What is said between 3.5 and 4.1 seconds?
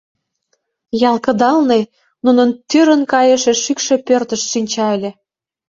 шӱкшӧ